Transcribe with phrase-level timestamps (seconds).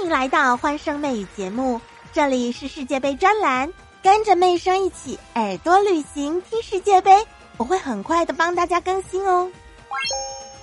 [0.00, 1.78] 欢迎来到欢声妹语节目，
[2.10, 3.70] 这里是世界杯专栏，
[4.02, 7.12] 跟着妹声一起耳朵旅行听世界杯，
[7.58, 9.46] 我会很快的帮大家更新哦。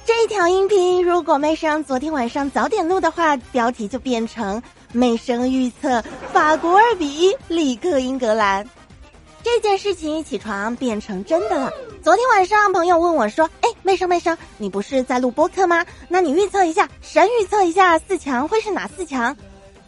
[0.08, 4.60] 这一条音频如果妹声昨天晚上早点录的话，标题就变成
[4.92, 8.68] 妹声预测法国二比一力克英格兰。
[9.48, 11.72] 这件事情一起床变成真的了。
[12.04, 15.86] 昨天晚上朋友问我说：“哎，妹生妹生，你不是在录播客吗？
[16.10, 19.36] 那你预测一下，神预测一下四强会是哪四强？”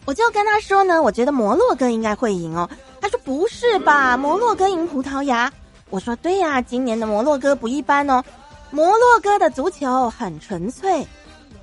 [0.06, 2.68] 我就跟他说呢，我觉得摩洛哥应该会赢哦。
[3.02, 5.52] 他说：“不是吧，摩洛哥赢葡萄牙？”
[5.90, 8.24] 我说：“对呀，今年的摩洛哥不一般哦，
[8.70, 11.06] 摩洛哥的足球很纯粹。”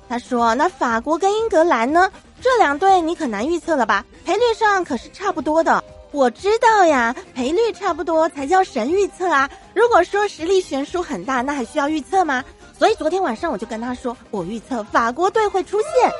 [0.08, 2.10] 他说：“那法国跟英格兰呢？
[2.40, 4.06] 这两队你可难预测了吧？
[4.24, 9.48] 赔率上可是差不多的。”我知道呀，赔率差不多才叫神预测啊！
[9.74, 12.42] 如果说实力悬殊很大，那还需要预测吗？
[12.78, 16.10] 所以昨天晚上我就跟他说，我预测法国队会出现。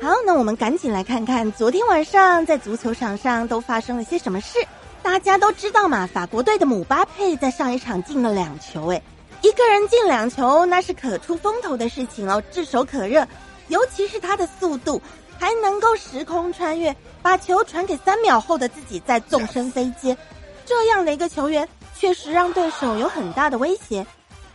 [0.00, 4.58] 好，那我们赶紧来看看昨天晚上在足球场上都发生了些什么事。
[5.02, 9.02] 大家都知道嘛，法国队的姆巴佩在上一场进了两球，诶，
[9.42, 13.26] 一个人进两球那是可出风头的事情哦，炙手可热，
[13.68, 15.02] 尤其是他的速度。
[15.44, 20.16] 还能够时空穿越，把球传给三秒后的自己，再纵身飞接，
[20.64, 24.06] 这样的一个球员确实让对手有很大的威胁。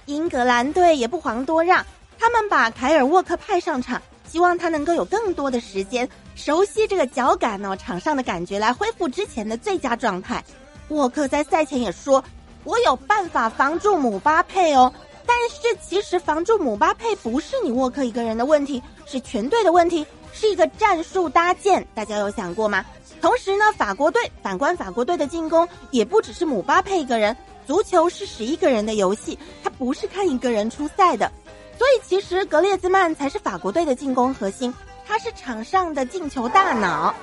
[0.08, 1.86] 英格兰队也不遑多让，
[2.18, 10.44] 他们把凯尔沃克派上场，希望他能够有更多的时间熟悉这个脚感哦，场上的感觉来恢复之前的最佳状态。
[10.88, 12.24] 沃克在赛前也说
[12.66, 14.92] ：“我有办法防住姆巴佩哦。”
[15.26, 20.06] 但是其实防住姆巴佩不是你沃克一个人的问题，是全队的问题。
[20.32, 22.86] 是一个战术搭建，大家有想过吗？
[23.20, 27.36] 同时呢，法国队反观法国队的进攻，也不只是姆巴佩一个人。
[27.66, 31.32] 足球是十一个人的游戏，它不是看一个人出赛的。
[31.78, 34.74] 所以其实格列兹曼才是法国队的进攻核心，
[35.08, 37.14] 他是场上的进球大脑。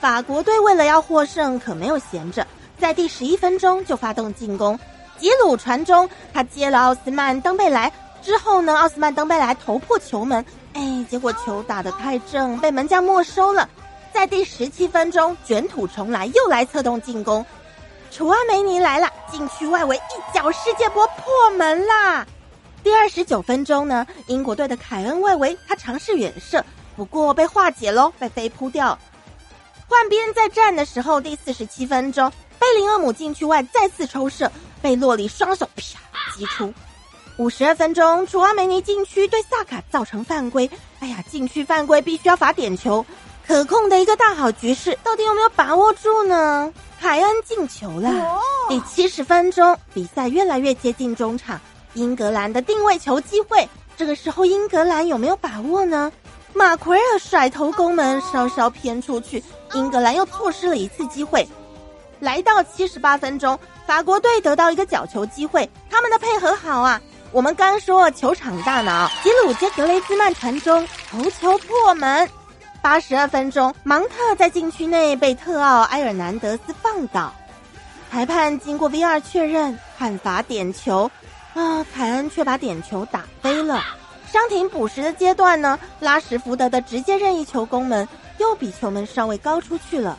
[0.00, 2.46] 法国队为了要获胜，可没有闲着，
[2.78, 4.78] 在第十一分钟就发动进攻。
[5.18, 10.44] 吉鲁传中，他接了奥斯曼登贝莱之后呢，奥斯曼登贝莱头破球门。
[10.74, 13.68] 哎，结果球打得太正，被门将没收了。
[14.12, 17.44] 在第十七分钟，卷土重来，又来策动进攻。
[18.10, 22.26] 楚阿梅尼来了，禁区外围一脚世界波破门啦！
[22.82, 28.98] 第二十九分钟呢，英国队的凯恩外围他尝试远射，不过被化解喽，被飞扑掉。
[29.88, 34.50] 换边再战的时候，第四十七分钟，贝林厄姆禁区外再次抽射，
[34.86, 35.98] 被洛里双手啪
[36.36, 36.72] 击出。
[37.38, 40.70] 五十二分钟，楚阿梅尼禁区对萨卡造成犯规。
[41.00, 43.04] 哎呀，禁区犯规必须要罚点球。
[43.44, 46.72] 可控的一个大好局势，到底有没有把握住呢？
[47.00, 48.40] 凯恩进球了。
[48.68, 51.60] 第七十分钟，比赛越来越接近中场，
[51.94, 53.68] 英格兰的定位球机会。
[53.96, 56.12] 这个时候，英格兰有没有把握呢？
[56.54, 59.42] 马奎尔甩头攻门，稍稍偏出去，
[59.74, 61.44] 英格兰又错失了一次机会。
[62.20, 67.00] 来到七十八分钟，法国队得到一个角球机会，他们的配合好啊。
[67.32, 72.28] 我们刚说球场大脑，吉鲁接格雷兹曼传中，头球破门。
[72.80, 77.34] 八十二分钟，芒特在禁区内被特奥埃尔南德斯放倒，
[78.10, 81.10] 裁判经过 VR 确认判罚点球，
[81.54, 83.82] 啊，凯恩却把点球打飞了。
[84.30, 90.16] 伤停补时的阶段呢，拉什福德的直接任意球攻门又比球门稍微高出去了。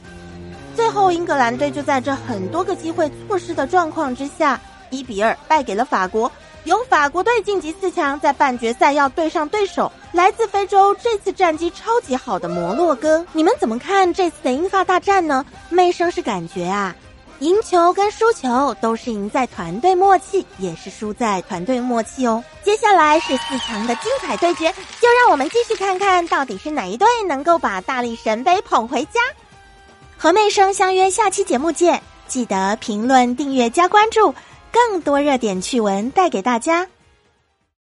[0.78, 4.62] 最后，英格兰队就在这很多个机会错失的状况之下，
[4.92, 6.32] 一比二败给了法国。
[6.66, 13.26] 由法国队晋级四强，在半决赛要对上对手来自非洲、这次战绩超级好的摩洛哥。
[13.34, 15.44] 你们怎么看这次的英法大战呢？
[15.70, 16.96] 妹生是感觉啊，
[17.40, 22.44] 赢球跟输球都是赢在团队默契，也是输在团队默契哦。
[22.62, 24.72] 接下来是四强的精彩对决，
[25.02, 29.20] 就让我们继续看看到底是哪一队能够把大力神杯捧回家。
[30.18, 34.34] 和妹生相约下期节目见，记得评论、订阅、加关注。
[34.72, 36.88] 更多热点趣闻带给大家。